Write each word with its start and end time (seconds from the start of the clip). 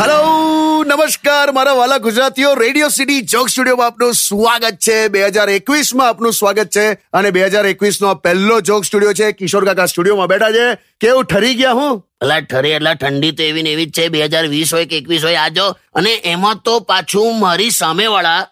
નમસ્કાર. 0.00 1.52
મારા 1.52 1.76
વાલા 1.76 1.98
ગુજરાતીઓ 1.98 2.54
રેડિયો 2.54 2.88
સિટી 2.88 3.22
જોક 3.22 3.48
સ્ટુડિયોમાં 3.48 3.86
આપનું 3.86 4.14
સ્વાગત 4.14 4.78
છે. 4.86 5.08
બે 5.08 5.26
હજાર 5.26 5.48
એકવીસમાં 5.50 6.08
આપનું 6.08 6.32
સ્વાગત 6.32 6.70
છે 6.76 6.84
અને 7.12 7.30
બે 7.30 7.42
હજાર 7.46 7.66
એકવીસ 7.66 8.00
નો 8.02 8.14
પહેલો 8.14 8.60
જોક 8.60 8.84
સ્ટુડિયો 8.84 9.12
છે. 9.12 9.32
કિશોર 9.32 9.64
કાકા 9.64 9.86
સ્ટુડિયોમાં 9.86 10.28
બેઠા 10.28 10.50
છે. 10.50 10.66
કેવું 11.00 11.24
ઠરી 11.24 11.54
ગયા 11.54 11.72
હું? 11.72 12.00
અલા 12.20 12.40
ઠરી 12.40 12.70
એટલે 12.70 12.94
ઠંડી 12.94 13.32
તો 13.32 13.42
એવી 13.42 13.62
ને 13.62 13.70
એવી 13.70 13.86
જ 13.86 13.92
છે. 13.92 14.08
બે 14.08 14.24
હજાર 14.24 14.46
વીસ 14.46 14.74
હોય 14.74 14.86
કે 14.86 14.96
એકવીસ 14.96 15.24
હોય 15.24 15.34
આજો 15.34 15.66
અને 15.94 16.12
એમાં 16.32 16.62
તો 16.64 16.80
પાછું 16.80 17.38
મારી 17.40 17.70
સામે 17.70 18.06
વાળા 18.06 18.46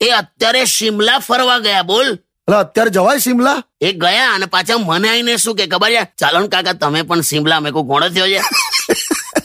એ 0.00 0.10
અત્યારે 0.10 0.64
શિમલા 0.64 1.18
ફરવા 1.18 1.58
ગયા 1.58 1.82
બોલ. 1.82 2.06
એટલે 2.06 2.56
અત્યારે 2.60 2.90
જવાય 2.90 3.18
શિમલા? 3.18 3.62
એ 3.80 3.92
ગયા 3.92 4.30
અને 4.34 4.46
પાછા 4.46 4.78
મને 4.78 5.08
આવીને 5.08 5.36
શું 5.36 5.56
કે 5.56 5.66
ખબર 5.66 5.90
છે? 5.90 6.04
ચાલો 6.18 6.46
કાકા 6.48 6.72
તમે 6.72 7.02
પણ 7.02 7.20
શિમલા 7.20 7.60
મેં 7.60 7.72
કોઈ 7.72 7.82
ઘોડો 7.82 8.08
થયો 8.08 8.26
છે? 8.26 8.40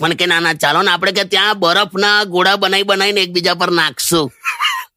મને 0.01 0.15
કે 0.15 0.25
ના 0.25 0.39
ના 0.45 0.53
ચાલો 0.53 0.81
ને 0.81 0.91
આપણે 0.91 1.11
કે 1.17 1.23
ત્યાં 1.33 1.59
બરફના 1.59 2.23
ગોળા 2.35 2.55
બનાવી 2.55 2.89
બનાવીને 2.91 3.21
એકબીજા 3.21 3.59
પર 3.61 3.71
નાખશું. 3.71 4.31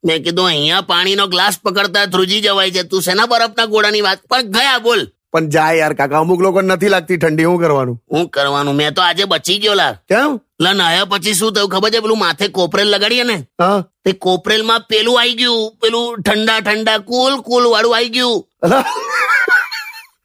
મેં 0.04 0.24
કીધું 0.24 0.46
અહીંયા 0.46 0.80
પાણીનો 0.92 1.26
ગ્લાસ 1.26 1.58
પકડતા 1.64 2.04
ધ્રુજી 2.04 2.40
જવાય 2.40 2.70
છે. 2.70 2.82
તું 2.82 3.02
શેના 3.02 3.26
બરફના 3.26 3.66
ગોળાની 3.66 4.00
વાત 4.06 4.24
પણ 4.30 4.50
ગયા 4.56 4.78
બોલ. 4.78 5.02
પણ 5.32 5.48
જાય 5.48 5.78
યાર 5.78 5.94
કાકા 5.98 6.20
અમુક 6.24 6.40
લોકો 6.46 6.62
નથી 6.62 6.88
લાગતી 6.88 7.16
ઠંડી. 7.16 7.44
હું 7.44 7.58
કરવાનું? 7.58 7.96
હું 8.12 8.28
કરવાનું? 8.28 8.74
મેં 8.74 8.94
તો 8.94 9.02
આજે 9.02 9.24
બચી 9.24 9.58
ગયો 9.58 9.74
લા 9.74 9.92
કેમ? 10.08 10.38
લા 10.60 10.72
નાયા 10.72 11.04
પછી 11.04 11.34
શું 11.34 11.52
થયું? 11.52 11.68
ખબર 11.68 11.90
છે 11.90 12.00
પેલું 12.00 12.18
માથે 12.18 12.48
કોપરેલ 12.48 12.88
લગાડીએ 12.94 13.24
ને? 13.24 13.36
હા. 13.60 13.78
તે 14.04 14.12
કોપરેલમાં 14.12 14.80
પેલું 14.80 15.20
આવી 15.20 15.34
ગયું. 15.34 15.76
પેલું 15.82 16.22
ઠંડા 16.22 16.60
ઠંડા 16.60 16.98
કુલ 16.98 17.40
કુલ 17.40 17.64
વાળું 17.74 17.96
આવી 17.96 18.08
ગયું. 18.08 18.44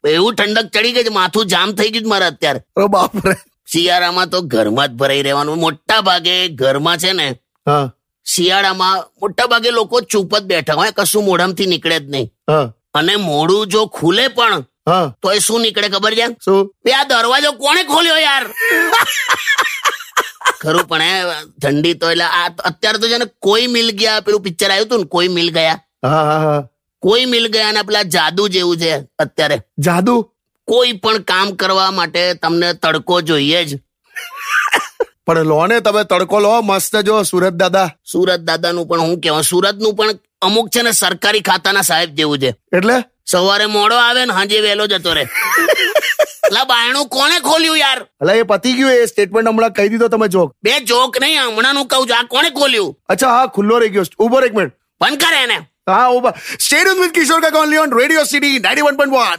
એવું 0.08 0.34
ઠંડક 0.34 0.66
ચડી 0.74 0.92
ગઈ 0.92 1.04
છે, 1.04 1.08
માથું 1.08 1.46
જામ 1.46 1.72
થઈ 1.72 1.90
ગયું 1.90 2.08
મારા 2.08 2.26
અત્યારે. 2.26 2.60
અરે 2.76 2.86
બાપ 2.86 3.26
રે 3.26 3.34
શિયાળામાં 3.72 4.30
તો 4.32 4.38
ઘરમાં 4.54 4.88
જ 4.88 4.90
ભરાઈ 5.00 5.22
રહેવાનું. 5.28 5.58
મોટા 5.64 6.00
ભાગે 6.08 6.34
ઘરમાં 6.60 6.98
છે 6.98 7.12
ને 7.12 7.26
શિયાળામાં 8.26 8.96
મોટા 9.22 9.46
ભાગે 9.52 9.70
લોકો 9.78 9.96
ચૂપ 10.12 10.32
જ 10.38 10.40
બેઠા 10.52 10.76
હોય 10.80 10.92
કશું 10.98 11.24
મોઢામાંથી 11.28 11.66
નીકળે 11.72 11.96
જ 12.00 12.02
નહીં. 12.14 12.28
અને 12.94 13.14
મોડું 13.28 13.68
જો 13.72 13.80
ખુલે 13.98 14.24
પણ 14.36 14.64
તો 15.22 15.26
એ 15.32 15.40
શું 15.46 15.62
નીકળે 15.62 15.88
ખબર 15.88 16.14
છે? 16.20 16.26
શું? 16.44 16.60
બે 16.84 16.90
આ 16.98 17.04
દરવાજો 17.10 17.50
કોણે 17.62 17.82
ખોલ્યો 17.92 18.18
યાર? 18.26 18.44
ખરું 20.62 20.84
પણ 20.88 21.02
એ 21.02 21.04
ઠંડી 21.62 21.94
તો 22.00 22.06
એટલે 22.12 22.24
આ 22.24 22.48
અત્યારે 22.70 22.98
તો 23.02 23.06
છે 23.12 23.18
ને 23.22 23.26
કોઈ 23.46 23.66
મિલ 23.76 23.88
ગયા 24.00 24.20
પેલું 24.26 24.42
પિક્ચર 24.46 24.70
આવ્યું 24.70 24.86
હતું 24.88 25.00
ને 25.04 25.08
કોઈ 25.14 25.28
મિલ 25.36 25.48
ગયા. 25.56 25.78
કોઈ 27.02 27.26
મિલ 27.26 27.46
ગયા 27.54 27.72
ને 27.72 27.82
પેલા 27.88 28.04
જાદુ 28.16 28.48
જેવું 28.48 28.78
છે 28.82 28.92
અત્યારે. 29.18 29.56
જાદુ? 29.86 30.14
કોઈ 30.70 30.96
પણ 31.04 31.22
કામ 31.30 31.54
કરવા 31.60 31.90
માટે 32.00 32.24
તમને 32.42 32.72
તડકો 32.82 33.20
જોઈએ 33.28 33.62
જ. 33.68 33.78
પણ 35.26 35.48
લો 35.52 35.60
ને 35.70 35.80
તમે 35.86 36.02
તડકો 36.10 36.40
લો 36.46 36.50
મસ્ત 36.62 36.94
જો 37.08 37.22
સુરત 37.30 37.54
દાદા. 37.62 37.88
સુરત 38.12 38.44
દાદાનું 38.50 38.86
પણ 38.90 39.00
હું 39.06 39.20
કહેવાય. 39.20 39.48
સુરતનું 39.52 39.96
પણ 39.98 40.20
અમુક 40.48 40.68
છે 40.76 40.82
ને 40.82 40.92
સરકારી 41.00 41.42
ખાતાના 41.48 41.88
સાહેબ 41.90 42.14
જેવું 42.20 42.38
છે. 42.44 42.54
એટલે? 42.76 42.96
સવારે 43.30 43.66
મોડો 43.72 43.96
આવે 44.02 44.22
ને 44.26 44.32
હાજે 44.36 44.60
વહેલો 44.62 44.86
જતો 44.92 45.12
રે 45.16 45.24
લા 46.54 46.64
બાયણું 46.70 47.08
કોને 47.16 47.36
ખોલ્યું 47.48 47.78
યાર? 47.78 47.98
એટલે 48.20 48.34
એ 48.38 48.46
પતી 48.52 48.72
ગયું 48.78 48.92
એ 48.92 49.06
સ્ટેટમેન્ટ 49.10 49.50
હમણાં 49.50 49.74
કહી 49.76 49.90
દીધો 49.92 50.08
તમે 50.14 50.28
જોક 50.36 50.54
બે 50.66 50.72
જોક 50.92 51.18
નહીં 51.24 51.42
હમણાં 51.42 51.74
નું 51.78 51.86
કહું 51.92 52.08
છું. 52.08 52.16
આ 52.16 52.24
કોને 52.34 52.50
ખોલ્યું? 52.58 52.96
અચ્છા 53.08 53.34
હા 53.36 53.46
ખુલ્લો 53.58 53.78
રહી 53.82 53.92
ગયો. 53.96 54.06
ઊભો 54.18 54.40
એક 54.48 54.54
મિનિટ 54.58 54.74
બંધ 55.00 55.20
કરે 55.26 55.42
એને. 55.44 55.58
હા 55.86 56.08
ઊભા. 56.10 56.32
સ્ટેડિયમ 56.58 56.98
વિથ 56.98 57.14
કિશોર 57.14 57.40
કાકા 57.42 57.62
only 57.62 57.78
on 57.78 57.92
radio 57.92 58.24
city 58.26 58.58
ninety 58.58 58.84
one 58.84 58.96
point 58.96 59.14
one 59.14 59.38